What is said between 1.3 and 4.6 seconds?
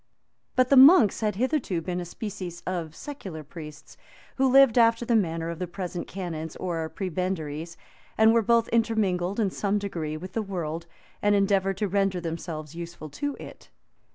hitherto been a species of secular priests, who